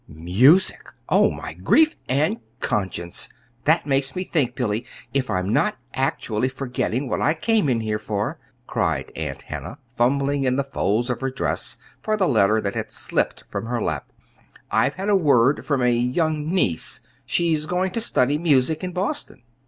"Music! 0.07 0.89
Oh, 1.09 1.29
my 1.29 1.53
grief 1.53 1.95
and 2.09 2.39
conscience! 2.59 3.29
That 3.65 3.85
makes 3.85 4.15
me 4.15 4.23
think, 4.23 4.55
Billy. 4.55 4.83
If 5.13 5.29
I'm 5.29 5.53
not 5.53 5.77
actually 5.93 6.49
forgetting 6.49 7.07
what 7.07 7.21
I 7.21 7.35
came 7.35 7.69
in 7.69 7.81
here 7.81 7.99
for," 7.99 8.39
cried 8.65 9.11
Aunt 9.15 9.43
Hannah, 9.43 9.77
fumbling 9.95 10.43
in 10.43 10.55
the 10.55 10.63
folds 10.63 11.11
of 11.11 11.21
her 11.21 11.29
dress 11.29 11.77
for 12.01 12.17
the 12.17 12.27
letter 12.27 12.59
that 12.59 12.73
had 12.73 12.89
slipped 12.89 13.43
from 13.47 13.67
her 13.67 13.79
lap. 13.79 14.11
"I've 14.71 14.95
had 14.95 15.13
word 15.13 15.63
from 15.67 15.83
a 15.83 15.91
young 15.91 16.51
niece. 16.51 17.01
She's 17.27 17.67
going 17.67 17.91
to 17.91 18.01
study 18.01 18.39
music 18.39 18.83
in 18.83 18.93
Boston." 18.93 19.43